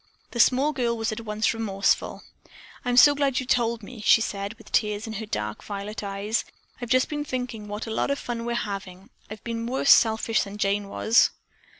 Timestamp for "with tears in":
4.55-5.13